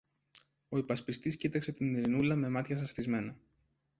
[0.69, 3.37] Ο υπασπιστής κοίταξε την Ειρηνούλα με μάτια σαστισμένα.